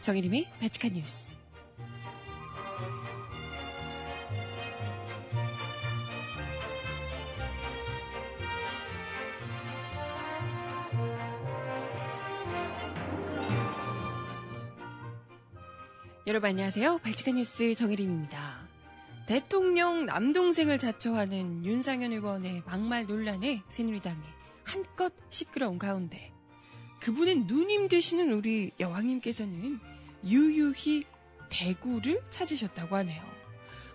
[0.00, 1.34] 정혜림의 바치칸 뉴스.
[16.26, 16.98] 여러분 안녕하세요.
[16.98, 18.68] 발칙한 뉴스 정혜림입니다.
[19.26, 24.22] 대통령 남동생을 자처하는 윤상현 의원의 막말 논란에 새누리당이
[24.64, 26.32] 한껏 시끄러운 가운데
[27.00, 29.80] 그분의 누님 되시는 우리 여왕님께서는
[30.24, 31.04] 유유히
[31.48, 33.22] 대구를 찾으셨다고 하네요.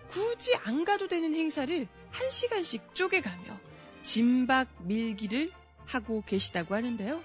[0.08, 3.58] 굳이 안 가도 되는 행사를 한 시간씩 쪼개가며
[4.02, 5.50] 진박 밀기를
[5.84, 7.22] 하고 계시다고 하는데요.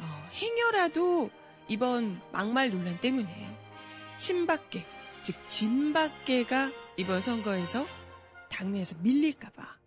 [0.00, 1.30] 어, 행여라도
[1.68, 3.56] 이번 막말 논란 때문에
[4.18, 4.84] 친박계,
[5.22, 7.86] 즉 진박계가 이번 선거에서
[8.50, 9.78] 당내에서 밀릴까봐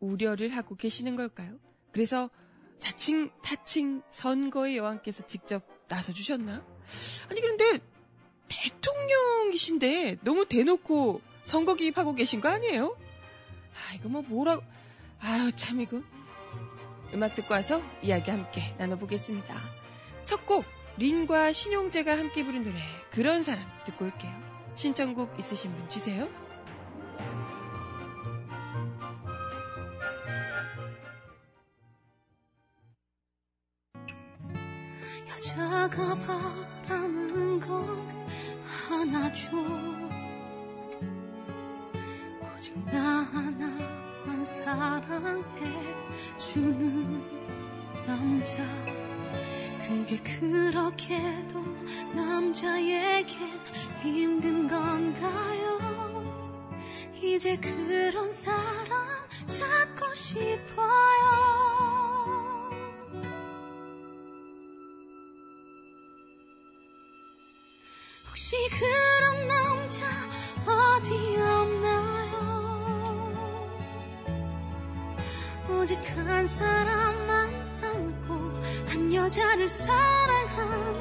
[0.00, 1.58] 우려를 하고 계시는 걸까요?
[1.92, 2.30] 그래서
[2.78, 6.64] 자칭 타칭 선거의 여왕께서 직접 나서주셨나?
[7.28, 7.80] 아니 그런데
[8.52, 12.96] 대통령이신데 너무 대놓고 선거 기입하고 계신 거 아니에요?
[13.74, 14.62] 아 이거 뭐 뭐라고
[15.20, 16.02] 아유 참 이거
[17.14, 19.54] 음악 듣고 와서 이야기 함께 나눠보겠습니다.
[20.24, 20.64] 첫 곡
[20.98, 22.78] 린과 신용재가 함께 부른 노래
[23.10, 24.32] 그런 사람 듣고 올게요.
[24.74, 26.28] 신청곡 있으신 분 주세요.
[35.28, 38.11] 여자가 바라는 건
[38.92, 39.56] 하나죠
[42.42, 45.42] 오직 나 하나만 사랑해
[46.38, 47.22] 주는
[48.06, 48.56] 남자.
[49.80, 51.64] 그게 그렇게도
[52.14, 53.60] 남자에겐
[54.02, 55.78] 힘든 건가요?
[57.14, 58.90] 이제 그런 사람
[59.48, 61.71] 찾고 싶어요
[76.42, 78.34] 한 사람만 안고
[78.88, 80.98] 한 여자를 사랑하는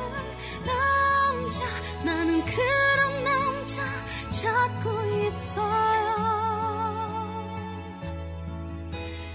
[0.67, 1.65] 남자.
[2.05, 3.81] 나는 그런 남자
[4.29, 6.11] 찾고 있어요.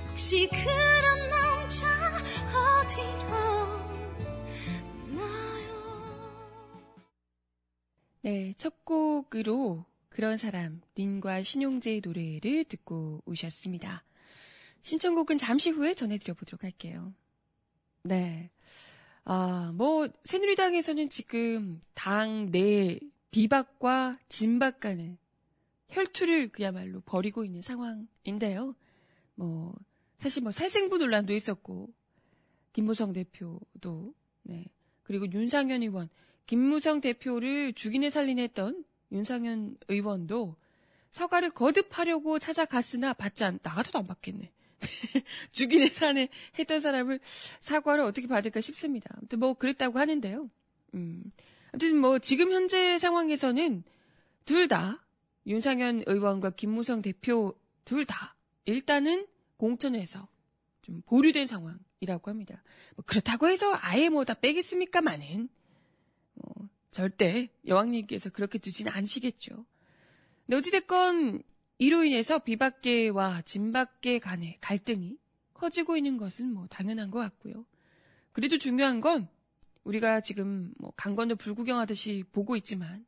[0.08, 1.15] 혹시 그런
[8.26, 14.02] 네, 첫 곡으로 그런 사람 린과 신용재의 노래를 듣고 오셨습니다.
[14.82, 17.14] 신청곡은 잠시 후에 전해드려 보도록 할게요.
[18.02, 18.50] 네.
[19.22, 22.98] 아, 뭐, 새누리당에서는 지금 당 내
[23.30, 25.18] 비박과 진박 간의
[25.90, 28.74] 혈투를 그야말로 벌이고 있는 상황인데요.
[29.36, 29.72] 뭐,
[30.18, 31.94] 사실 뭐 살생부 논란도 있었고,
[32.72, 34.64] 김무성 대표도, 네.
[35.04, 36.08] 그리고 윤상현 의원,
[36.46, 40.56] 김무성 대표를 죽이네 살리네 했던 윤상현 의원도
[41.12, 44.52] 사과를 거듭하려고 찾아갔으나 받지 않, 나 같아도 안 받겠네.
[45.52, 47.20] 죽이네 사네 했던 사람을
[47.60, 49.10] 사과를 어떻게 받을까 싶습니다.
[49.16, 50.50] 아무튼 뭐 그랬다고 하는데요.
[50.94, 51.24] 음.
[51.72, 53.82] 아무튼 뭐 지금 현재 상황에서는
[54.44, 55.02] 둘 다
[55.46, 58.36] 윤상현 의원과 김무성 대표 둘 다
[58.66, 59.26] 일단은
[59.56, 60.28] 공천에서
[60.82, 62.62] 좀 보류된 상황이라고 합니다.
[62.96, 65.48] 뭐 그렇다고 해서 아예 뭐 다 빼겠습니까만은 뭐
[66.96, 69.66] 절대 여왕님께서 그렇게 두지는 않으시겠죠.
[70.46, 71.42] 근데 어찌됐건
[71.76, 75.18] 이로 인해서 비박계와 진박계 간의 갈등이
[75.52, 77.66] 커지고 있는 것은 뭐 당연한 것 같고요.
[78.32, 79.28] 그래도 중요한 건
[79.84, 83.04] 우리가 지금 뭐 강건도 불구경하듯이 보고 있지만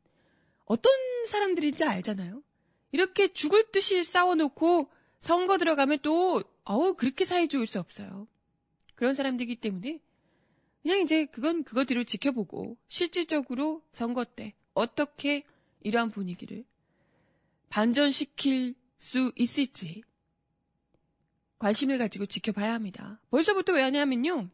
[0.65, 0.93] 어떤
[1.25, 2.43] 사람들인지 알잖아요.
[2.91, 8.27] 이렇게 죽을 듯이 싸워놓고 선거 들어가면 또 어우 그렇게 사이 좋을 수 없어요.
[8.93, 9.99] 그런 사람들이기 때문에
[10.81, 15.43] 그냥 이제 그건 그거대로 지켜보고 실질적으로 선거 때 어떻게
[15.81, 16.65] 이러한 분위기를
[17.69, 20.03] 반전시킬 수 있을지
[21.59, 23.19] 관심을 가지고 지켜봐야 합니다.
[23.29, 24.49] 벌써부터 왜 하냐면요.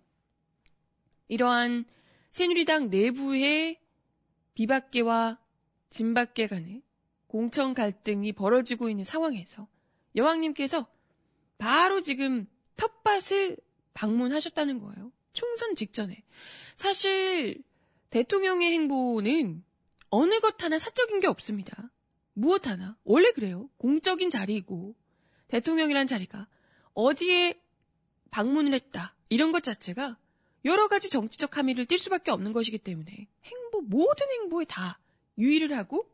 [1.28, 1.86] 이러한
[2.32, 3.80] 새누리당 내부의
[4.56, 5.40] 비박계와
[5.92, 6.82] 진박계 간의
[7.28, 9.68] 공천 갈등이 벌어지고 있는 상황에서
[10.16, 10.88] 여왕님께서
[11.58, 13.58] 바로 지금 텃밭을
[13.94, 15.12] 방문하셨다는 거예요.
[15.36, 16.24] 총선 직전에.
[16.78, 17.64] 사실
[18.10, 19.64] 대통령의 행보는
[20.10, 21.92] 어느 것 하나 사적인 게 없습니다.
[22.34, 22.98] 무엇 하나.
[23.04, 23.70] 원래 그래요.
[23.78, 24.96] 공적인 자리이고
[25.50, 26.48] 대통령이란 자리가
[26.94, 27.62] 어디에
[28.32, 29.16] 방문을 했다.
[29.30, 30.18] 이런 것 자체가
[30.64, 35.00] 여러 가지 정치적 함의를 띌 수밖에 없는 것이기 때문에 행보 모든 행보에 다
[35.38, 36.10] 유의를 하고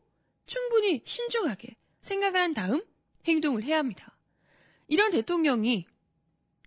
[0.46, 2.84] 충분히 신중하게 생각을 한 다음
[3.26, 4.18] 행동을 해야 합니다.
[4.88, 5.86] 이런 대통령이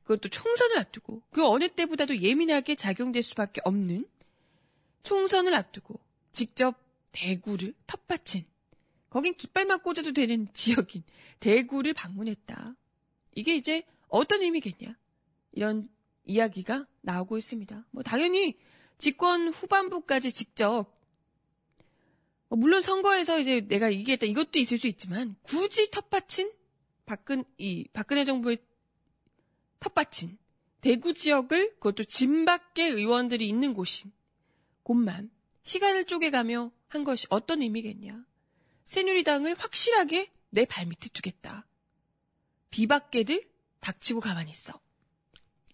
[0.06, 4.08] 그것도 총선을 앞두고 그 어느 때보다도 예민하게 작용될 수밖에 없는
[5.04, 6.00] 총선을 앞두고
[6.32, 6.76] 직접
[7.12, 8.46] 대구를 텃밭인
[9.10, 11.04] 거긴 깃발만 꽂아도 되는 지역인
[11.40, 12.76] 대구를 방문했다.
[13.34, 14.96] 이게 이제 어떤 의미겠냐?
[15.54, 15.90] 이런
[16.26, 17.86] 이야기가 나오고 있습니다.
[17.92, 18.58] 뭐 당연히
[18.98, 20.94] 집권 후반부까지 직접
[22.48, 26.52] 뭐 물론 선거에서 이제 내가 이기겠다 이것도 있을 수 있지만 굳이 텃밭인
[27.06, 28.58] 박근 이 박근혜 정부의
[29.80, 30.38] 텃밭인
[30.82, 34.12] 대구 지역을 그것도 진밖에 의원들이 있는 곳인
[34.84, 35.32] 곳만
[35.64, 38.24] 시간을 쪼개가며 한 것이 어떤 의미겠냐.
[38.86, 41.66] 새누리당을 확실하게 내 발밑에 두겠다.
[42.70, 43.50] 비박계들
[43.80, 44.80] 닥치고 가만히 있어.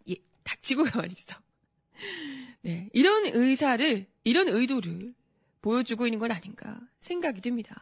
[0.10, 1.36] 예, 닥치고 가만히 있어.
[2.62, 5.14] 네, 이런 의사를, 이런 의도를
[5.62, 7.82] 보여주고 있는 건 아닌가 생각이 듭니다.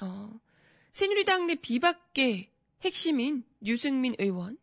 [0.00, 0.40] 어,
[0.92, 2.50] 새누리당 내 비박계
[2.82, 4.58] 핵심인 유승민 의원,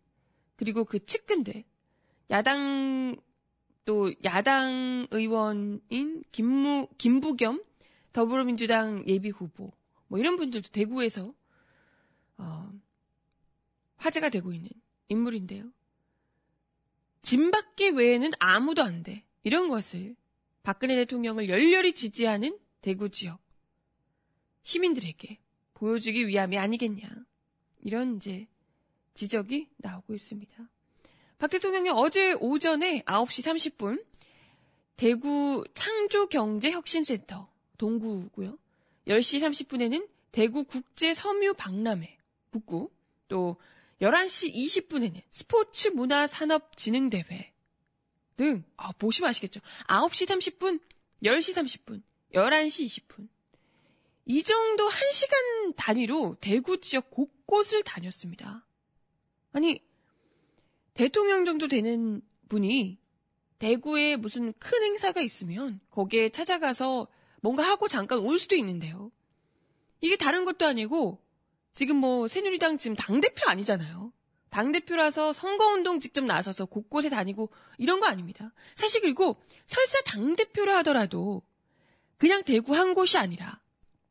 [0.55, 1.63] 그리고 그 측근들,
[2.29, 3.15] 야당,
[3.85, 7.63] 또 야당 의원인 김무, 김부겸
[8.13, 9.73] 더불어민주당 예비 후보,
[10.07, 11.33] 뭐 이런 분들도 대구에서,
[12.37, 12.71] 어,
[13.97, 14.69] 화제가 되고 있는
[15.09, 15.71] 인물인데요.
[17.23, 19.23] 진밖에 외에는 아무도 안 돼.
[19.43, 20.15] 이런 것을
[20.61, 23.39] 박근혜 대통령을 열렬히 지지하는 대구 지역
[24.63, 25.39] 시민들에게
[25.73, 27.09] 보여주기 위함이 아니겠냐.
[27.83, 28.47] 이런 이제
[29.13, 30.69] 지적이 나오고 있습니다.
[31.37, 34.03] 박 대통령이 어제 오전에 9시 30분
[34.95, 38.57] 대구 창조경제혁신센터 동구고요.
[39.07, 42.17] 10시 30분에는 대구 국제 섬유 박람회
[42.51, 42.89] 북구
[43.27, 43.57] 또
[44.01, 47.51] 11시 20분에는 스포츠 문화 산업 진흥 대회
[48.37, 49.59] 등 아, 보시면 아시겠죠.
[49.87, 50.81] 9시 30분,
[51.23, 52.01] 10시 30분,
[52.33, 53.27] 11시 20분.
[54.25, 58.65] 이 정도 1시간 단위로 대구 지역 곳 곳을 다녔습니다.
[59.51, 59.79] 아니
[60.95, 62.19] 대통령 정도 되는
[62.49, 62.97] 분이
[63.59, 67.07] 대구에 무슨 큰 행사가 있으면 거기에 찾아가서
[67.41, 69.11] 뭔가 하고 잠깐 올 수도 있는데요.
[70.01, 71.23] 이게 다른 것도 아니고
[71.75, 74.11] 지금 뭐 새누리당 지금 당대표 아니잖아요.
[74.49, 78.51] 당대표라서 선거운동 직접 나서서 곳곳에 다니고 이런 거 아닙니다.
[78.73, 81.43] 사실 그리고 설사 당대표라 하더라도
[82.17, 83.61] 그냥 대구 한 곳이 아니라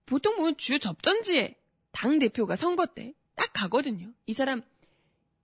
[0.06, 1.56] 보통 보면 주요 접전지에
[1.90, 4.12] 당대표가 선거 때 딱 가거든요.
[4.26, 4.62] 이 사람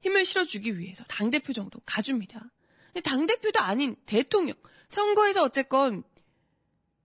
[0.00, 2.50] 힘을 실어주기 위해서 당대표 정도 가줍니다.
[3.02, 4.56] 당대표도 아닌 대통령,
[4.88, 6.02] 선거에서 어쨌건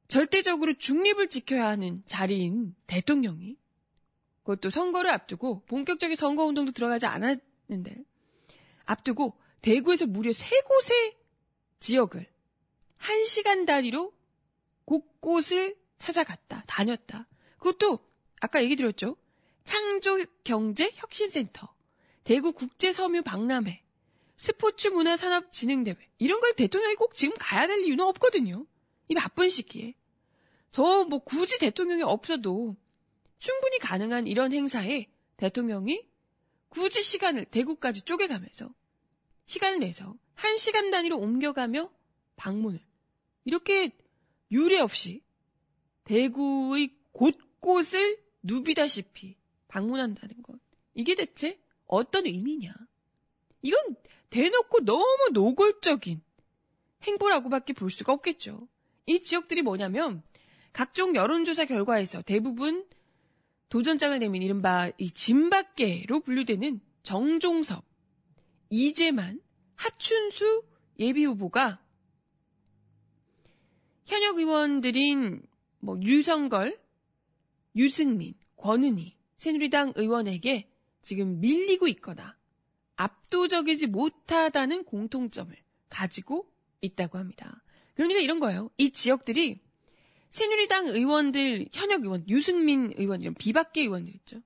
[0.07, 3.57] 절대적으로 중립을 지켜야 하는 자리인 대통령이
[4.43, 8.03] 그것도 선거를 앞두고 본격적인 선거 운동도 들어가지 않았는데
[8.85, 11.17] 앞두고 대구에서 무려 세 곳의
[11.79, 12.27] 지역을
[12.97, 14.13] 한 시간 단위로
[14.85, 17.27] 곳곳을 찾아갔다, 다녔다.
[17.57, 17.99] 그것도
[18.41, 19.15] 아까 얘기 드렸죠.
[19.63, 21.73] 창조경제혁신센터,
[22.23, 23.83] 대구국제섬유 박람회,
[24.37, 28.65] 스포츠문화산업진흥대회 이런 걸 대통령이 꼭 지금 가야 될 이유는 없거든요.
[29.07, 29.93] 이 바쁜 시기에.
[30.71, 32.75] 저 뭐 굳이 대통령이 없어도
[33.37, 35.07] 충분히 가능한 이런 행사에
[35.37, 36.05] 대통령이
[36.69, 38.73] 굳이 시간을 대구까지 쪼개가면서
[39.45, 41.91] 시간을 내서 한 시간 단위로 옮겨가며
[42.35, 42.79] 방문을
[43.45, 43.91] 이렇게
[44.51, 45.21] 유례 없이
[46.05, 49.35] 대구의 곳곳을 누비다시피
[49.73, 50.59] 방문한다는 것.
[50.93, 52.73] 이게 대체 어떤 의미냐?
[53.63, 53.95] 이건
[54.29, 56.21] 대놓고 너무 노골적인
[57.01, 58.67] 행보라고밖에 볼 수가 없겠죠.
[59.07, 60.21] 이 지역들이 뭐냐면
[60.73, 62.87] 각종 여론조사 결과에서 대부분
[63.69, 67.83] 도전장을 내민 이른바 이 진밖계로 분류되는 정종섭,
[68.69, 69.41] 이재만,
[69.75, 70.63] 하춘수
[70.99, 71.83] 예비 후보가
[74.05, 75.41] 현역 의원들인
[75.79, 76.79] 뭐 유성걸,
[77.75, 80.69] 유승민, 권은희, 새누리당 의원에게
[81.01, 82.37] 지금 밀리고 있거나
[82.95, 85.53] 압도적이지 못하다는 공통점을
[85.89, 87.61] 가지고 있다고 합니다.
[87.93, 88.69] 그러니까 이런 거예요.
[88.77, 89.59] 이 지역들이
[90.29, 94.41] 새누리당 의원들, 현역 의원, 유승민 의원, 이런 비박계 의원들 있죠.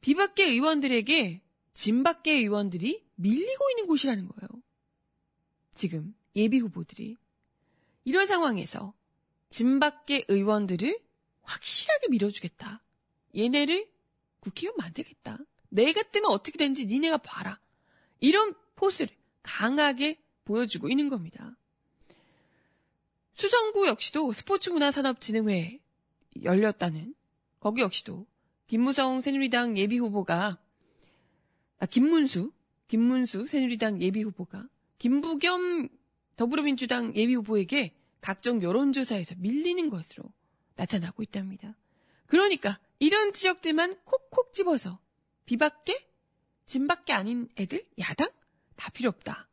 [0.00, 1.40] 비박계 의원들에게
[1.74, 4.48] 진박계 의원들이 밀리고 있는 곳이라는 거예요.
[5.74, 7.16] 지금 예비 후보들이.
[8.04, 8.94] 이런 상황에서
[9.48, 11.00] 진박계 의원들을
[11.42, 12.80] 확실하게 밀어주겠다.
[13.36, 13.89] 얘네를
[14.40, 15.38] 국회의원 만들겠다.
[15.68, 17.60] 내가 뜨면 어떻게 되는지 니네가 봐라.
[18.18, 21.56] 이런 포스를 강하게 보여주고 있는 겁니다.
[23.34, 25.80] 수성구 역시도 스포츠문화산업진흥회
[26.42, 27.14] 열렸다는
[27.58, 28.26] 거기 역시도
[28.66, 30.58] 김무성 새누리당 예비 후보가
[31.78, 32.52] 아 김문수
[32.88, 34.68] 김문수 새누리당 예비 후보가
[34.98, 35.88] 김부겸
[36.36, 40.24] 더불어민주당 예비 후보에게 각종 여론조사에서 밀리는 것으로
[40.76, 41.76] 나타나고 있답니다.
[42.26, 44.19] 그러니까 이런 지역들만 콕
[44.50, 45.00] 콕 집어서.
[45.46, 46.08] 비밖에?
[46.66, 47.86] 진밖에 아닌 애들?
[48.00, 48.28] 야당?
[48.76, 49.48] 다 필요 없다.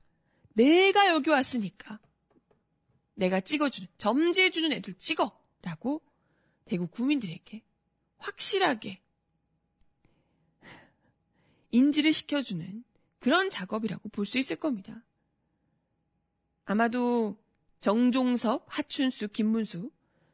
[0.54, 2.00] 내가 여기 왔으니까
[3.14, 6.02] 내가 찍어주는 점지해주는 애들 찍어라고
[6.66, 7.64] 대구 구민들에게
[8.18, 9.02] 확실하게
[11.72, 12.84] 인지를 시켜주는
[13.20, 15.04] 그런 작업이라고 볼 수 있을 겁니다.
[16.66, 17.38] 아마도
[17.82, 19.92] 정종섭, 하춘수, 김문수,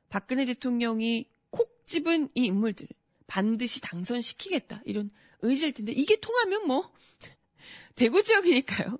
[0.10, 2.90] 박근혜 대통령이 콕 집은 이 인물들을
[3.34, 5.10] 반드시 당선시키겠다 이런
[5.42, 6.94] 의지일 텐데 이게 통하면 뭐
[7.96, 9.00] 대구 지역이니까요.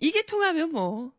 [0.00, 1.12] 이게 통하면 뭐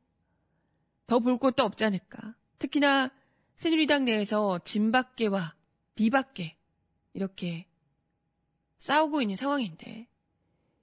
[1.07, 2.35] 더 볼 것도 없지 않을까.
[2.59, 3.09] 특히나
[3.55, 5.55] 새누리당 내에서 진박계와
[5.95, 6.57] 비박계
[7.13, 7.65] 이렇게
[8.77, 10.07] 싸우고 있는 상황인데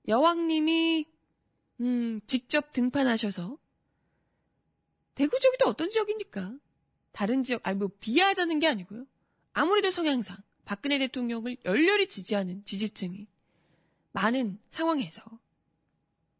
[0.08, 1.06] 여왕님이
[1.80, 3.58] 음, 직접 등판하셔서
[5.14, 6.58] 대구 지역이 또 어떤 지역입니까?
[7.12, 9.06] 다른 지역 아니 뭐 비하자는 게 아니고요.
[9.52, 13.28] 아무래도 성향상 박근혜 대통령을 열렬히 지지하는 지지층이
[14.12, 15.22] 많은 상황에서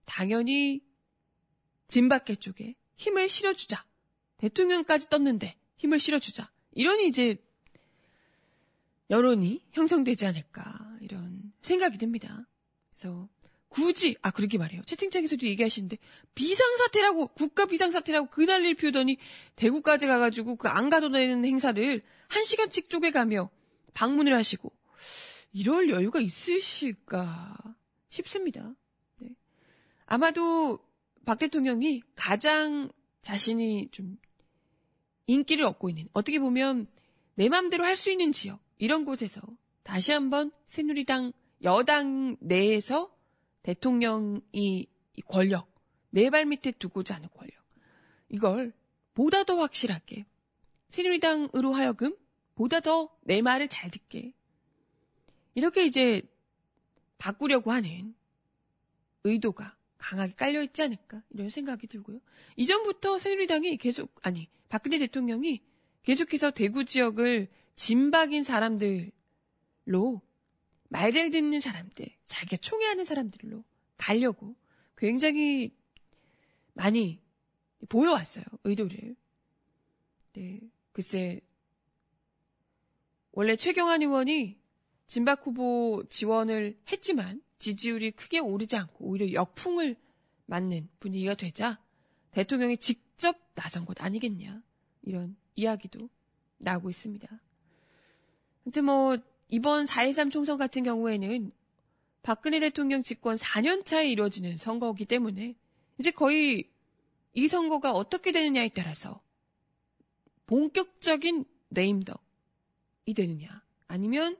[0.04, 0.82] 당연히
[1.88, 3.86] 진박계 쪽에 힘을 실어주자.
[4.38, 6.50] 대통령까지 떴는데 힘을 실어주자.
[6.72, 7.36] 이런 이제
[9.10, 12.46] 여론이 형성되지 않을까 이런 생각이 듭니다.
[12.90, 13.28] 그래서
[13.68, 14.82] 굳이 아 그러게 말이에요.
[14.82, 15.98] 채팅창에서도 얘기하시는데
[16.34, 19.18] 비상사태라고 국가 비상사태라고 그날일 피우더니
[19.54, 23.50] 대구까지 가가지고 그 안 가도 되는 행사를 한 시간씩 쪼개가며
[23.96, 24.70] 방문을 하시고
[25.52, 27.56] 이럴 여유가 있으실까
[28.10, 28.74] 싶습니다.
[29.20, 29.30] 네.
[30.04, 30.78] 아마도
[31.24, 32.90] 박 대통령이 가장
[33.22, 34.18] 자신이 좀
[35.26, 36.86] 인기를 얻고 있는 어떻게 보면
[37.34, 39.40] 내 마음대로 할 수 있는 지역 이런 곳에서
[39.82, 43.10] 다시 한번 새누리당 여당 내에서
[43.62, 44.86] 대통령이
[45.26, 45.74] 권력
[46.10, 47.54] 내 발 밑에 두고자 하는 권력
[48.28, 48.74] 이걸
[49.14, 50.26] 보다 더 확실하게
[50.90, 52.14] 새누리당으로 하여금
[52.56, 54.32] 보다 더 내 말을 잘 듣게
[55.54, 56.22] 이렇게 이제
[57.18, 58.14] 바꾸려고 하는
[59.24, 62.20] 의도가 강하게 깔려 있지 않을까 이런 생각이 들고요.
[62.56, 65.62] 이전부터 새누리당이 계속 아니 박근혜 대통령이
[66.02, 69.12] 계속해서 대구 지역을 진박인 사람들로
[70.88, 73.64] 말 잘 듣는 사람들, 자기가 총애하는 사람들로
[73.96, 74.54] 가려고
[74.96, 75.74] 굉장히
[76.74, 77.20] 많이
[77.88, 78.44] 보여왔어요.
[78.64, 79.16] 의도를.
[80.34, 80.60] 네,
[80.92, 81.40] 글쎄
[83.36, 84.58] 원래 최경환 의원이
[85.08, 89.94] 진박 후보 지원을 했지만 지지율이 크게 오르지 않고 오히려 역풍을
[90.46, 91.78] 맞는 분위기가 되자
[92.30, 94.62] 대통령이 직접 나선 것 아니겠냐
[95.02, 96.08] 이런 이야기도
[96.56, 97.28] 나오고 있습니다.
[98.64, 99.18] 아무튼 뭐
[99.50, 101.52] 이번 4.13 총선 같은 경우에는
[102.22, 105.56] 박근혜 대통령 집권 4년 차에 이루어지는 선거이기 때문에
[105.98, 106.70] 이제 거의
[107.34, 109.20] 이 선거가 어떻게 되느냐에 따라서
[110.46, 112.25] 본격적인 네임덕이
[113.14, 114.36] 되느냐 아니면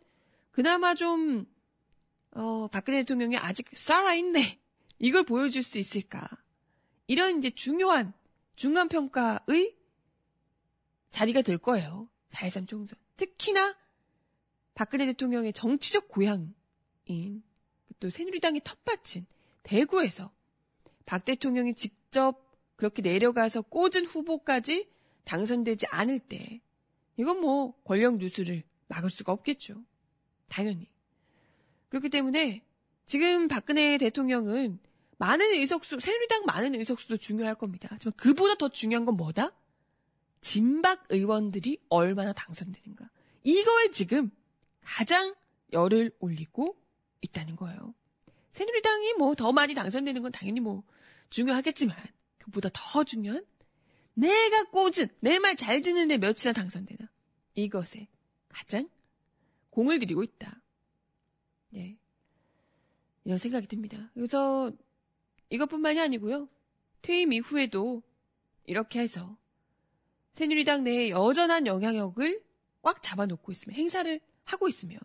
[0.51, 1.47] 그나마 좀
[2.33, 4.59] 어, 박근혜 대통령이 아직 살아있네
[4.99, 6.29] 이걸 보여줄 수 있을까
[7.07, 8.13] 이런 이제 중요한
[8.57, 9.77] 중간 평가의
[11.11, 12.09] 자리가 될 거예요.
[12.31, 12.99] 4.13 총선.
[13.17, 13.77] 특히나
[14.75, 16.53] 박근혜 대통령의 정치적 고향인
[18.01, 19.27] 또 새누리당의 텃밭인
[19.63, 20.31] 대구에서
[21.07, 22.45] 박 대통령이 직접
[22.77, 24.91] 그렇게 내려가서 꽂은 후보까지
[25.25, 26.61] 당선되지 않을 때
[27.17, 29.83] 이건 뭐 권력 누수를 막을 수가 없겠죠.
[30.49, 30.89] 당연히.
[31.89, 32.63] 그렇기 때문에
[33.07, 34.79] 지금 박근혜 대통령은
[35.19, 37.89] 많은 의석수, 새누리당 많은 의석수도 중요할 겁니다.
[37.91, 39.53] 하지만 그보다 더 중요한 건 뭐다?
[40.43, 43.09] 진박 의원들이 얼마나 당선되는가.
[43.45, 44.31] 이거에 지금
[44.83, 45.35] 가장
[45.73, 46.77] 열을 올리고
[47.23, 47.95] 있다는 거예요.
[48.53, 50.83] 새누리당이 뭐 더 많이 당선되는 건 당연히 뭐
[51.31, 51.97] 중요하겠지만
[52.39, 53.45] 그보다 더 중요한
[54.17, 57.09] 내가 꽂은 내 말 잘 듣는 애 몇이나 당선되나
[57.55, 58.09] 이것에
[58.49, 58.89] 가장
[59.71, 60.61] 공을 들이고 있다.
[61.75, 61.97] 예.
[63.25, 64.11] 이런 생각이 듭니다.
[64.15, 64.73] 그래서
[65.51, 66.49] 이것뿐만이 아니고요.
[67.03, 68.03] 퇴임 이후에도
[68.65, 69.37] 이렇게 해서
[70.35, 72.43] 새누리당 내에 여전한 영향력을
[72.83, 74.99] 꽉 잡아놓고 있으면 행사를 하고 있으면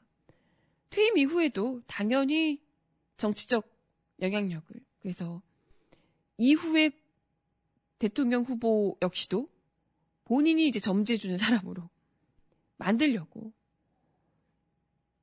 [0.90, 2.62] 퇴임 이후에도 당연히
[3.18, 3.68] 정치적
[4.22, 5.42] 영향력을 그래서
[6.38, 6.92] 이후에
[8.02, 9.48] 대통령 후보 역시도
[10.26, 11.88] 본인이 이제 점지해주는 사람으로
[12.78, 13.54] 만들려고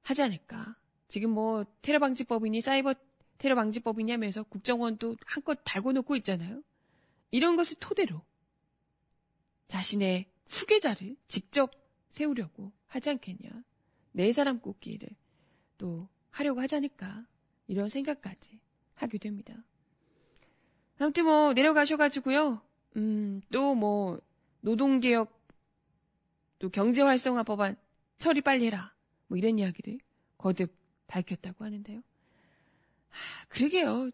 [0.02, 0.76] 하지 않을까.
[1.08, 2.94] 지금 뭐 테러 방지법이니 사이버
[3.38, 6.62] 테러 방지법이니 하면서 국정원도 한껏 달고 놓고 있잖아요.
[7.32, 8.22] 이런 것을 토대로
[9.66, 11.72] 자신의 후계자를 직접
[12.12, 13.64] 세우려고 하지 않겠냐.
[14.12, 15.08] 네 사람 꼽기를
[15.78, 17.26] 또 하려고 하지 않을까.
[17.66, 18.60] 이런 생각까지
[18.94, 19.64] 하게 됩니다.
[21.00, 22.67] 아무튼 뭐 내려가셔가지고요.
[22.98, 24.20] 음, 또 뭐
[24.60, 25.32] 노동개혁
[26.58, 27.76] 또 경제활성화 법안
[28.18, 28.92] 처리 빨리 해라.
[29.28, 29.98] 뭐 이런 이야기를
[30.36, 30.74] 거듭
[31.06, 32.02] 밝혔다고 하는데요.
[33.08, 34.10] 하, 그러게요.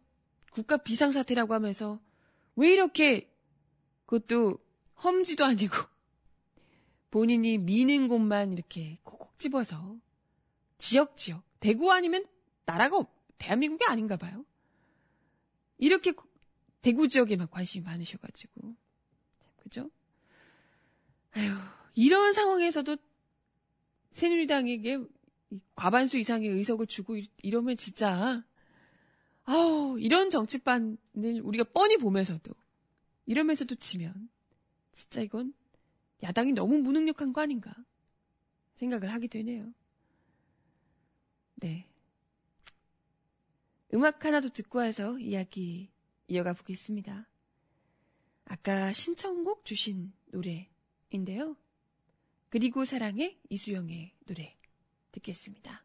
[0.52, 2.00] 국가 비상사태라고 하면서
[2.56, 3.30] 왜 이렇게
[4.06, 4.58] 그것도
[5.02, 5.74] 험지도 아니고
[7.10, 9.96] 본인이 미는 곳만 이렇게 콕콕 콕 집어서
[10.78, 12.24] 지역 지역 대구 아니면
[12.66, 14.44] 나라가 없, 대한민국이 아닌가 봐요.
[15.78, 16.12] 이렇게
[16.84, 18.76] 대구 지역에만 관심이 많으셔가지고
[19.56, 19.90] 그죠?
[21.30, 21.54] 아휴
[21.94, 22.98] 이런 상황에서도
[24.12, 24.98] 새누리당에게
[25.76, 28.44] 과반수 이상의 의석을 주고 이러면 진짜
[29.44, 30.98] 아우 이런 정치판을
[31.42, 32.52] 우리가 뻔히 보면서도
[33.24, 34.28] 이러면서도 치면
[34.92, 35.54] 진짜 이건
[36.22, 37.74] 야당이 너무 무능력한 거 아닌가
[38.74, 39.72] 생각을 하게 되네요.
[41.54, 41.86] 네.
[43.94, 45.93] 음악 하나 도 듣고 와서 이야기
[46.28, 47.28] 이어가 보겠습니다.
[48.46, 51.56] 아까 신청곡 주신 노래인데요.
[52.48, 54.56] 그리고 사랑의 이수영의 노래
[55.12, 55.84] 듣겠습니다.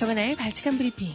[0.00, 1.12] 정은아의 발칙한 브리핑.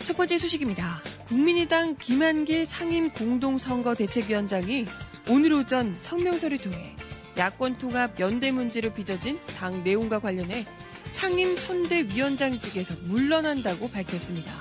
[0.00, 1.00] 첫 번째 소식입니다.
[1.28, 4.86] 국민의당 김한길 상임 공동선거 대책위원장이
[5.28, 6.96] 오늘 오전 성명서를 통해
[7.38, 10.66] 야권 통합 연대 문제로 빚어진 당 내용과 관련해
[11.10, 14.52] 상임 선대위원장직에서 물러난다고 밝혔습니다.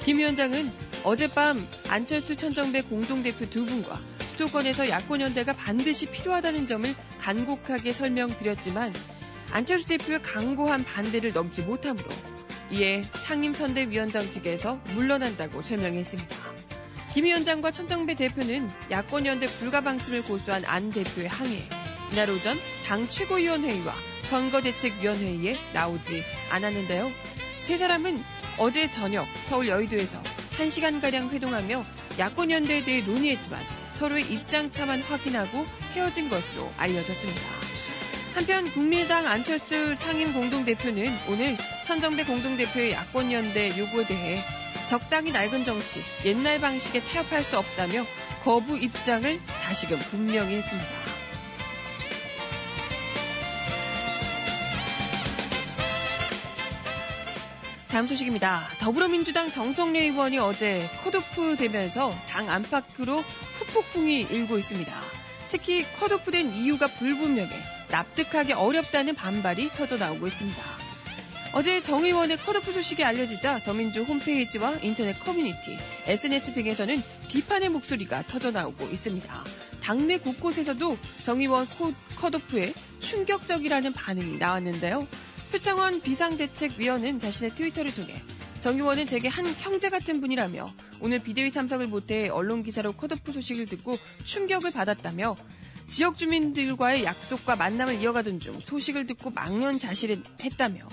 [0.00, 7.92] 김 위원장은 어젯밤 안철수 천정배 공동대표 두 분과 수도권에서 야권 연대가 반드시 필요하다는 점을 간곡하게
[7.92, 8.92] 설명드렸지만
[9.50, 12.08] 안철수 대표의 강고한 반대를 넘지 못하므로
[12.70, 16.36] 이에 상임선대위원장직에서 물러난다고 설명했습니다.
[17.12, 21.68] 김 위원장과 천정배 대표는 야권연대 불가 방침을 고수한 안 대표의 항의에
[22.12, 23.92] 이날 오전 당 최고위원회의와
[24.28, 27.10] 선거대책위원회의에 나오지 않았는데요.
[27.60, 28.22] 세 사람은
[28.58, 30.22] 어제 저녁 서울 여의도에서
[30.56, 31.84] 1시간가량 회동하며
[32.18, 37.40] 야권연대에 대해 논의했지만 서로의 입장차만 확인하고 헤어진 것으로 알려졌습니다.
[38.34, 44.42] 한편 국민의당 안철수 상임 공동대표는 오늘 천정배 공동대표의 야권연대 요구에 대해
[44.88, 48.04] 적당히 낡은 정치, 옛날 방식에 타협할 수 없다며
[48.42, 50.99] 거부 입장을 다시금 분명히 했습니다.
[57.90, 58.68] 다음 소식입니다.
[58.78, 64.94] 더불어민주당 정청래 의원이 어제 컷오프 되면서 당 안팎으로 후폭풍이 일고 있습니다.
[65.48, 67.50] 특히 컷오프 된 이유가 불분명해
[67.90, 70.62] 납득하기 어렵다는 반발이 터져 나오고 있습니다.
[71.52, 75.76] 어제 정 의원의 컷오프 소식이 알려지자 더민주 홈페이지와 인터넷 커뮤니티,
[76.06, 76.96] SNS 등에서는
[77.28, 79.44] 비판의 목소리가 터져 나오고 있습니다.
[79.82, 81.66] 당내 곳곳에서도 정 의원
[82.20, 85.08] 컷오프에 충격적이라는 반응이 나왔는데요.
[85.50, 88.14] 표창원 비상대책위원은 자신의 트위터를 통해
[88.60, 93.64] 정 의원은 제게 한 형제 같은 분이라며 오늘 비대위 참석을 못해 언론 기사로 컷오프 소식을
[93.66, 95.36] 듣고 충격을 받았다며
[95.88, 100.88] 지역 주민들과의 약속과 만남을 이어가던 중 소식을 듣고 망연자실했다며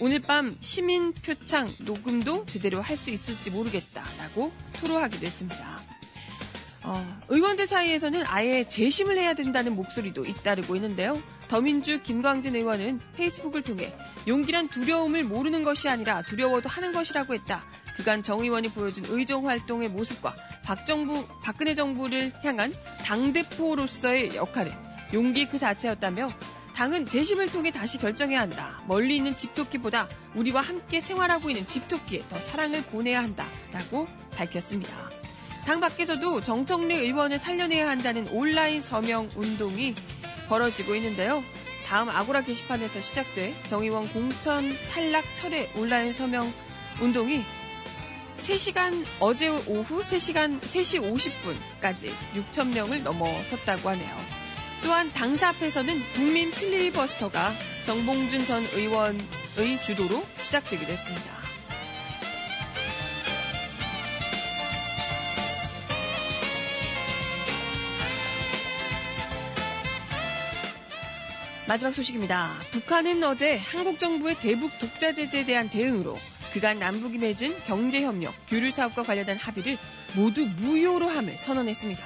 [0.00, 5.93] 오늘 밤 시민 표창 녹음도 제대로 할 수 있을지 모르겠다라고 토로하기도 했습니다.
[6.84, 11.20] 어, 의원들 사이에서는 아예 재심을 해야 된다는 목소리도 잇따르고 있는데요.
[11.48, 13.94] 더민주 김광진 의원은 페이스북을 통해
[14.26, 17.64] 용기란 두려움을 모르는 것이 아니라 두려워도 하는 것이라고 했다.
[17.96, 22.72] 그간 정 의원이 보여준 의정 활동의 모습과 박정부, 박근혜 정부를 향한
[23.04, 24.72] 당대표로서의 역할은
[25.14, 26.28] 용기 그 자체였다며
[26.74, 28.82] 당은 재심을 통해 다시 결정해야 한다.
[28.88, 33.46] 멀리 있는 집토끼보다 우리와 함께 생활하고 있는 집토끼에 더 사랑을 보내야 한다.
[33.72, 35.23] 라고 밝혔습니다.
[35.66, 39.94] 당 밖에서도 정청래 의원을 살려내야 한다는 온라인 서명 운동이
[40.46, 41.42] 벌어지고 있는데요.
[41.86, 46.52] 다음 아고라 게시판에서 시작돼 정의원 공천 탈락 철회 온라인 서명
[47.00, 47.44] 운동이
[48.38, 51.00] 3시간 어제 오후 3시간 3시
[51.80, 54.16] 50분까지 6천 명을 넘어섰다고 하네요.
[54.82, 57.52] 또한 당사 앞에서는 국민 필리버스터가
[57.86, 61.33] 정봉준 전 의원의 주도로 시작되기도 했습니다.
[71.66, 72.50] 마지막 소식입니다.
[72.72, 76.18] 북한은 어제 한국 정부의 대북 독자 제재에 대한 대응으로
[76.52, 79.78] 그간 남북이 맺은 경제협력, 교류 사업과 관련한 합의를
[80.14, 82.04] 모두 무효로 함을 선언했습니다.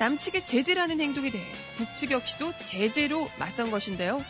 [0.00, 1.44] 남측의 제재라는 행동에 대해
[1.76, 4.24] 북측 역시도 제재로 맞선 것인데요.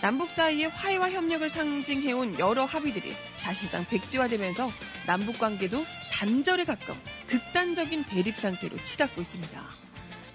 [0.00, 4.70] 남북 사이의 화해와 협력을 상징해온 여러 합의들이 사실상 백지화되면서
[5.06, 9.83] 남북 관계도 단절에 가까운 극단적인 대립 상태로 치닫고 있습니다.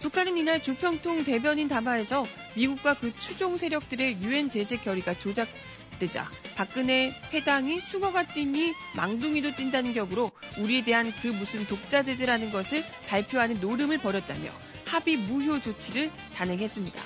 [0.02, 7.80] 북한은 이날 조평통 대변인 담화에서 미국과 그 추종 세력들의 유엔 제재 결의가 조작되자 박근혜 패당이
[7.82, 14.52] 수거가 뛰니 망둥이도 뛴다는 격으로 우리에 대한 그 무슨 독자 제재라는 것을 발표하는 노름을 벌였다며
[14.86, 17.02] 합의 무효 조치를 단행했습니다.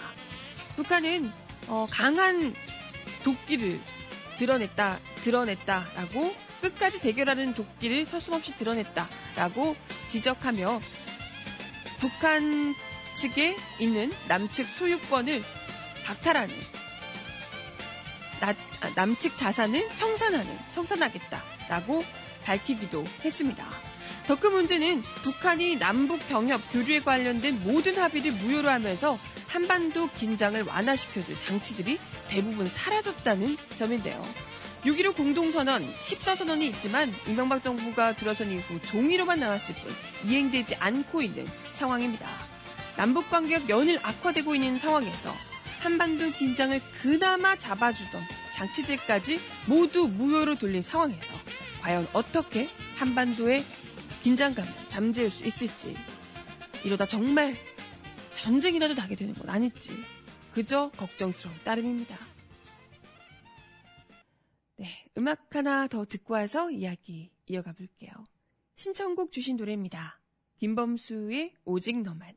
[0.75, 1.32] 북한은
[1.67, 2.53] 어, 강한
[3.23, 3.79] 도끼를
[4.38, 9.75] 드러냈다, 드러냈다라고 끝까지 대결하는 도끼를 서슴없이 드러냈다라고
[10.08, 10.79] 지적하며
[12.03, 12.75] 북한
[13.13, 15.41] 측에 있는 남측 소유권을
[16.03, 16.53] 박탈하는
[18.41, 22.03] 나, 아, 남측 자산을 청산하는 청산하겠다라고
[22.43, 23.65] 밝히기도 했습니다.
[24.27, 31.39] 더 큰 문제는 북한이 남북 병협 교류에 관련된 모든 합의를 무효로 하면서 한반도 긴장을 완화시켜줄
[31.39, 34.21] 장치들이 대부분 사라졌다는 점인데요.
[34.84, 39.91] 6.15 공동선언, 14선언이 있지만 이명박 정부가 들어선 이후 종이로만 나왔을 뿐
[40.30, 42.28] 이행되지 않고 있는 상황입니다.
[42.98, 45.34] 남북 관계가 연일 악화되고 있는 상황에서
[45.80, 51.34] 한반도 긴장을 그나마 잡아주던 장치들까지 모두 무효로 돌린 상황에서
[51.82, 53.63] 과연 어떻게 한반도의
[54.24, 55.96] 긴장감을 잠재울 수 있을지
[56.84, 57.56] 이러다 정말
[58.32, 59.91] 전쟁이라도 나게 되는 건 아닐지
[60.54, 62.33] 그저 걱정스러운 따름입니다.
[65.15, 68.12] 네, 음악 하나 더 듣고 와서 이야기 이어가 볼게요.
[68.76, 70.19] 신청곡 주신 노래입니다.
[70.58, 72.36] 김범수의 오직 너만.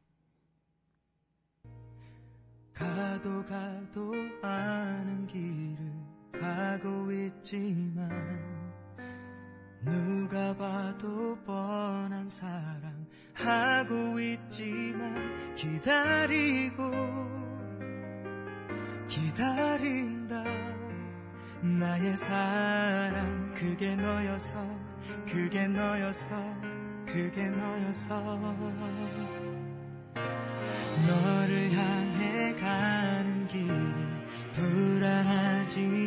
[2.73, 4.12] 가도 가도
[4.43, 8.11] 아는 길을 가고 있지만
[9.83, 16.91] 누가 봐도 뻔한 사랑 하고 있지만 기다리고
[19.09, 20.86] 기다린다
[21.66, 24.55] 나의 사랑 그게 너여서
[25.26, 26.37] 그게 너여서
[27.07, 28.16] 그게 너여서.
[31.07, 33.70] 너를 향해 가는 길이
[34.52, 36.07] 불안하지만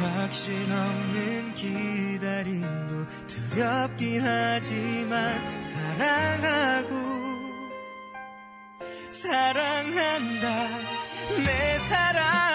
[0.00, 7.14] 확신 없는 기다림도 두렵긴 하지만 사랑하고
[9.10, 10.68] 사랑한다.
[11.44, 12.53] 내 사랑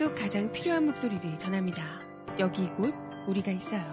[0.00, 2.00] 속 가장 필요한 목소리를 전합니다.
[2.38, 2.94] 여기 곧
[3.28, 3.84] 우리가 있어요.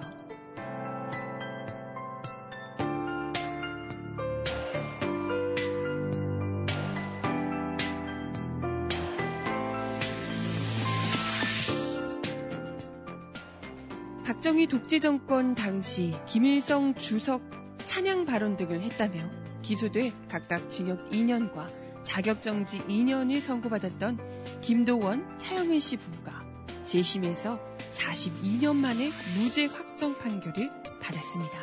[14.24, 17.41] 박정희 독재 정권 당시 김일성 주석
[17.80, 19.30] 찬양 발언 등을 했다며
[19.62, 21.67] 기소돼 각각 징역 2년과
[22.04, 26.46] 자격정지 2년을 선고받았던 김도원, 차영은 씨 부부가
[26.86, 27.60] 재심에서
[27.92, 30.70] 42년 만에 무죄 확정 판결을
[31.02, 31.58] 받았습니다.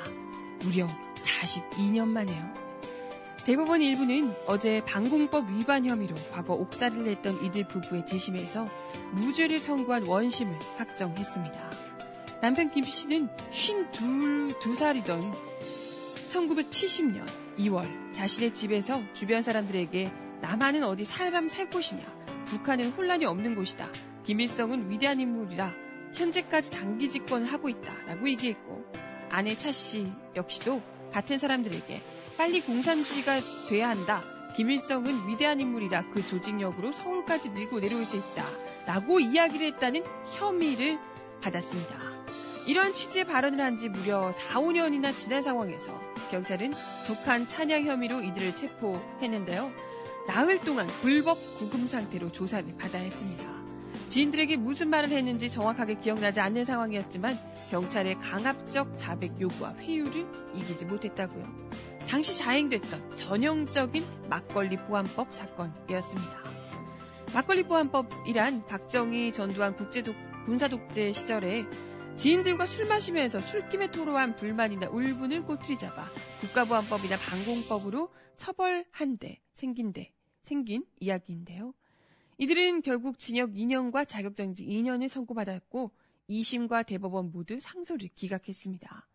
[0.63, 2.65] 무려 42년 만에요.
[3.45, 8.67] 대법원 일부는 어제 방공법 위반 혐의로 과거 옥살이를 했던 이들 부부의 재심에서
[9.13, 11.71] 무죄를 선고한 원심을 확정했습니다.
[12.41, 15.35] 남편 김 씨는 52살이던
[16.31, 17.27] 1970년
[17.59, 23.89] 2월 자신의 집에서 주변 사람들에게 남한은 어디 사람 살 곳이냐 북한은 혼란이 없는 곳이다
[24.25, 25.73] 김일성은 위대한 인물이라
[26.15, 28.85] 현재까지 장기 집권을 하고 있다 라고 얘기했고
[29.31, 30.81] 아내 차 씨 역시도
[31.13, 32.01] 같은 사람들에게
[32.37, 34.23] 빨리 공산주의가 돼야 한다
[34.57, 38.45] 김일성은 위대한 인물이라 그 조직력으로 서울까지 밀고 내려올 수 있다
[38.87, 40.05] 라고 이야기를 했다는
[40.39, 40.99] 혐의를
[41.43, 41.97] 받았습니다.
[42.67, 46.73] 이러한 취지의 발언을 한 지 무려 4, 5년이나 지난 상황에서 경찰은
[47.07, 49.73] 북한 찬양 혐의로 이들을 체포했는데요.
[50.27, 53.45] 나흘 동안 불법 구금 상태로 조사를 받아야 했습니다.
[54.09, 57.39] 지인들에게 무슨 말을 했는지 정확하게 기억나지 않는 상황이었지만
[57.71, 61.45] 경찰의 강압적 자백 요구와 회유를 이기지 못했다고요.
[62.09, 66.45] 당시 자행됐던 전형적인 막걸리 보안법 사건이었습니다.
[67.35, 70.15] 막걸리 보안법이란 박정희 전두환 국제 독,
[70.47, 71.65] 군사 독재 시절에
[72.17, 76.05] 지인들과 술 마시면서 술김에 토로한 불만이나 울분을 꼬투리 잡아
[76.41, 80.14] 국가보안법이나 방공법으로 처벌한 데 생긴 데
[80.45, 81.75] 생긴 이야기인데요.
[82.39, 85.91] 이들은 결국 징역 2년과 자격정지 2년을 선고받았고
[86.29, 89.09] 2심과 대법원 모두 상소를 기각했습니다.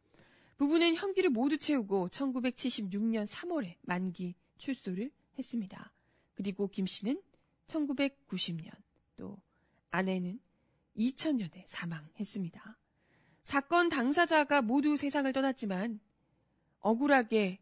[0.58, 5.92] 부부는 형기를 모두 채우고 1976년 3월에 만기 출소를 했습니다.
[6.34, 7.22] 그리고 김 씨는
[7.68, 8.72] 1990년
[9.16, 9.38] 또
[9.92, 10.40] 아내는
[10.98, 12.78] 2000년에 사망했습니다.
[13.44, 16.00] 사건 당사자가 모두 세상을 떠났지만
[16.80, 17.60] 억울하게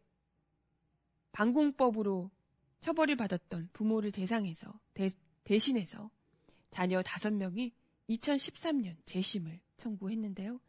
[1.32, 2.30] 방공법으로
[2.80, 5.08] 처벌을 받았던 부모를 대상해서 대,
[5.44, 6.10] 대신해서
[6.70, 7.72] 자녀 5명이
[8.10, 10.60] 2013년 재심을 청구했는데요.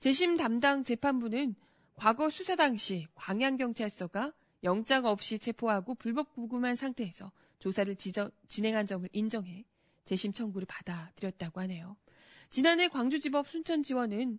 [0.00, 1.54] 재심 담당 재판부는
[1.94, 4.32] 과거 수사 당시 광양경찰서가
[4.64, 9.64] 영장 없이 체포하고 불법 구금한 상태에서 조사를 지저, 진행한 점을 인정해
[10.04, 11.96] 재심 청구를 받아들였다고 하네요.
[12.50, 14.38] 지난해 광주지법 순천지원은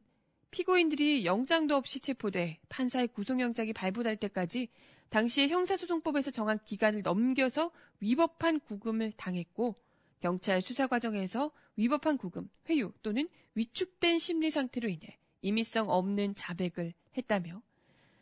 [0.52, 4.70] 피고인들이 영장도 없이 체포돼 판사의 구속영장이 발부될 때까지
[5.14, 9.76] 당시에 형사소송법에서 정한 기간을 넘겨서 위법한 구금을 당했고
[10.20, 17.62] 경찰 수사 과정에서 위법한 구금, 회유 또는 위축된 심리 상태로 인해 임의성 없는 자백을 했다며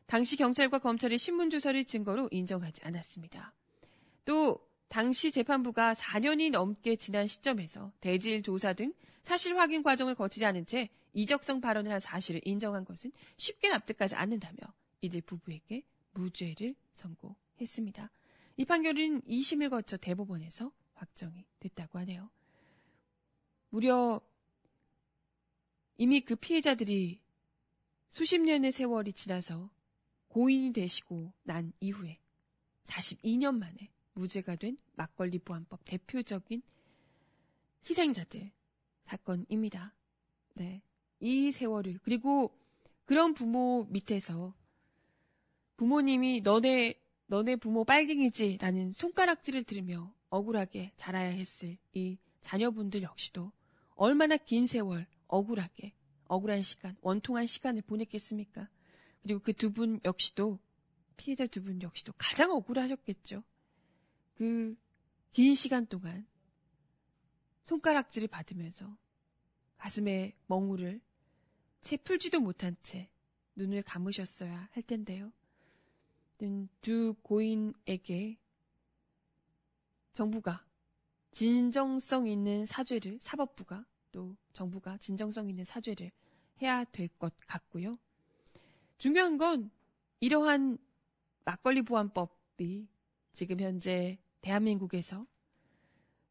[0.06, 3.54] 당시 경찰과 검찰의 신문 조사를 증거로 인정하지 않았습니다.
[4.25, 10.65] 또 당시 재판부가 4년이 넘게 지난 시점에서 대질 조사 등 사실 확인 과정을 거치지 않은
[10.65, 14.58] 채 이적성 발언을 한 사실을 인정한 것은 쉽게 납득하지 않는다며
[14.99, 18.12] 이들 부부에게 무죄를 선고했습니다.
[18.58, 22.30] 이 판결은 2심을 거쳐 대법원에서 확정이 됐다고 하네요.
[23.69, 24.21] 무려
[25.97, 27.21] 이미 그 피해자들이
[28.12, 29.69] 수십 년의 세월이 지나서
[30.28, 32.19] 고인이 되시고 난 이후에
[32.86, 36.62] 42년 만에 무죄가 된 막걸리 보안법 대표적인
[37.89, 38.52] 희생자들
[39.06, 39.95] 사건입니다.
[40.56, 40.82] 네.
[41.19, 42.58] 이 세월을 그리고
[43.06, 44.54] 그런 부모 밑에서
[45.82, 46.94] 부모님이 너네
[47.26, 53.52] 너네 부모 빨갱이지 라는 손가락질을 들으며 억울하게 자라야 했을 이 자녀분들 역시도
[53.96, 58.70] 얼마나 긴 세월 억울하게 억울한 시간 원통한 시간을 보냈겠습니까?
[59.24, 60.60] 그리고 그 두 분 역시도
[61.17, 63.44] 피해자 두 분 역시도 가장 억울하셨겠죠.
[64.36, 64.76] 그
[65.34, 66.28] 긴 시간 동안
[67.65, 68.96] 손가락질을 받으면서
[69.78, 71.02] 가슴에 멍울을
[71.82, 73.10] 채 풀지도 못한 채
[73.56, 75.32] 눈을 감으셨어야 할 텐데요.
[76.82, 78.38] 두 고인에게
[80.13, 80.65] 정부가
[81.32, 86.12] 진정성 있는 사죄를 사법부가 또 정부가 진정성 있는 사죄를
[86.62, 87.97] 해야 될 것 같고요.
[88.97, 89.71] 중요한 건
[90.19, 90.77] 이러한
[91.45, 92.88] 막걸리 보안법이
[93.34, 95.25] 지금 현재 대한민국에서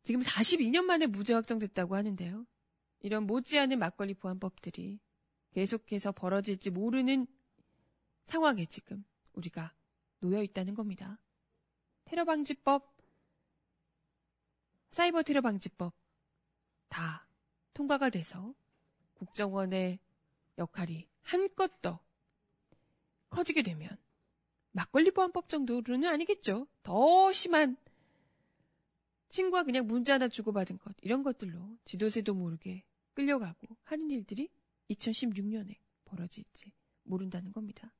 [0.04, 2.46] 지금 42년 만에 무죄 확정됐다고 하는데요.
[3.00, 4.98] 이런 못지않은 막걸리 보안법들이
[5.52, 7.26] 계속해서 벌어질지 모르는
[8.26, 9.72] 상황에 지금 우리가
[10.20, 11.18] 놓여 있다는 겁니다.
[12.04, 12.96] 테러 방지법,
[14.90, 15.94] 사이버 테러 방지법
[16.88, 17.26] 다
[17.74, 18.54] 통과가 돼서
[19.14, 19.98] 국정원의
[20.58, 22.00] 역할이 한껏 더
[23.30, 23.96] 커지게 되면
[24.72, 26.66] 막걸리 보안법 정도로는 아니겠죠.
[26.82, 27.76] 더 심한
[29.30, 34.48] 친구와 그냥 문자 하나 주고받은 것 이런 것들로 지도새도 모르게 끌려가고 하는 일들이
[34.90, 36.72] 2016년에 벌어질지
[37.04, 37.92] 모른다는 겁니다.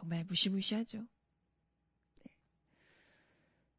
[0.00, 0.98] 정말 무시무시하죠.
[0.98, 2.30] 네.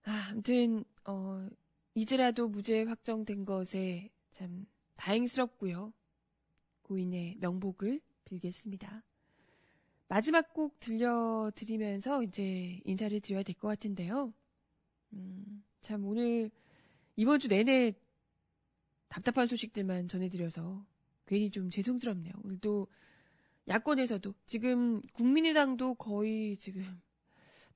[0.03, 1.49] 아, 아무튼 어,
[1.95, 5.91] 이제라도 무죄 확정된 것에 참 다행스럽고요.
[6.83, 9.03] 고인의 명복을 빌겠습니다.
[10.07, 14.31] 마지막 곡 들려드리면서 이제 인사를 드려야 될 것 같은데요.
[15.13, 16.51] 음, 참 오늘
[17.15, 17.93] 이번 주 내내
[19.07, 20.85] 답답한 소식들만 전해드려서
[21.25, 22.33] 괜히 좀 죄송스럽네요.
[22.43, 22.87] 오늘도
[23.67, 27.01] 야권에서도 지금 국민의당도 거의 지금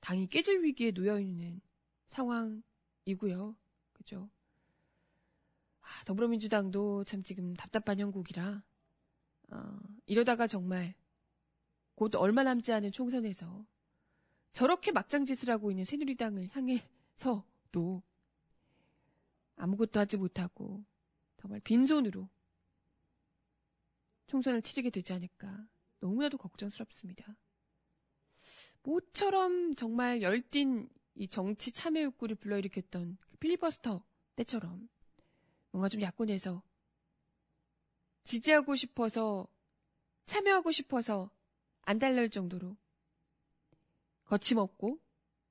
[0.00, 1.60] 당이 깨질 위기에 놓여 있는
[2.08, 3.56] 상황이고요.
[3.92, 4.28] 그죠?
[5.80, 8.62] 아, 더불어민주당도 참 지금 답답한 형국이라
[9.50, 10.94] 어, 이러다가 정말
[11.94, 13.64] 곧 얼마 남지 않은 총선에서
[14.52, 18.02] 저렇게 막장짓을 하고 있는 새누리당을 향해서도
[19.56, 20.84] 아무것도 하지 못하고
[21.36, 22.28] 정말 빈손으로
[24.26, 25.68] 총선을 치르게 되지 않을까
[26.00, 27.36] 너무나도 걱정스럽습니다.
[28.82, 34.04] 모처럼 정말 열띤 이 정치 참여 욕구를 불러일으켰던 그 필리버스터
[34.36, 34.88] 때처럼
[35.70, 36.62] 뭔가 좀 야권에서
[38.24, 39.48] 지지하고 싶어서
[40.26, 41.30] 참여하고 싶어서
[41.82, 42.76] 안 달랠 정도로
[44.24, 45.00] 거침없고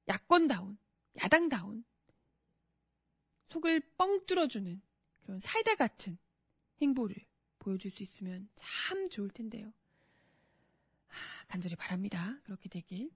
[0.08, 0.78] 야권다운,
[1.18, 1.84] 야당다운
[3.48, 4.82] 속을 뻥 뚫어주는
[5.24, 6.18] 그런 사이다 같은
[6.82, 7.16] 행보를
[7.60, 9.74] 보여줄 수 있으면 참 좋을 텐데요.
[11.16, 12.40] 하, 간절히 바랍니다.
[12.44, 13.12] 그렇게 되길.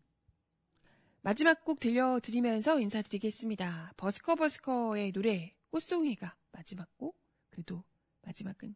[1.22, 3.94] 마지막 곡 들려드리면서 인사드리겠습니다.
[3.98, 7.20] 버스커 버스커의 노래 꽃송이가 마지막 곡.
[7.50, 7.84] 그래도
[8.22, 8.76] 마지막은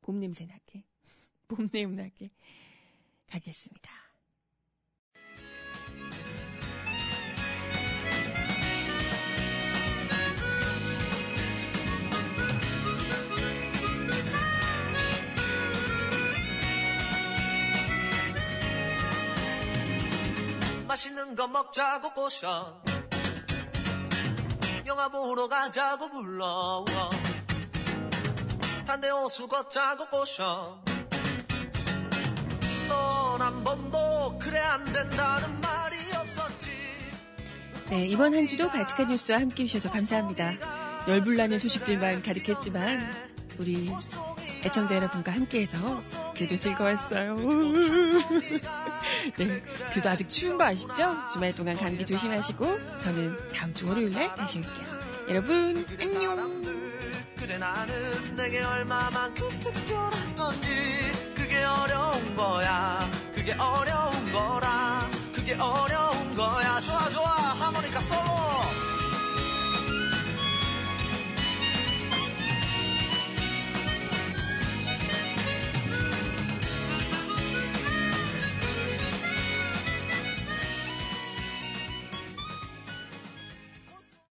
[0.00, 0.84] 봄 냄새 나게,
[1.48, 2.30] 봄 내음 나게
[3.28, 4.03] 가겠습니다.
[20.94, 22.80] 맛있는 거 먹자고 꼬셔.
[24.86, 26.84] 영화 보러 가자고 불러
[28.86, 30.80] 단대 호수 걷자고 꼬셔.
[32.88, 36.70] 넌 한 번도 그래 안 된다는 말이 없었지.
[37.90, 40.52] 네, 이번 한 주도 발칙한 뉴스와 함께 해주셔서 감사합니다.
[41.08, 43.90] 열불나는 소식들만 가득했지만 우리
[44.64, 45.76] 애청자 여러분과 함께해서
[46.34, 47.34] 그래도 즐거웠어요.
[49.36, 51.16] 네, 그래도 아직 추운 거 아시죠?
[51.32, 54.94] 주말 동안 감기 조심하시고 저는 다음 주 월요일 날 다시 올게요.
[55.28, 56.62] 여러분 안녕.
[57.38, 60.68] 그래 나는 내게 얼마만큼 특별한 건지
[61.34, 65.93] 그게 어려운 거야 그게 어려운 거라 그게 어려운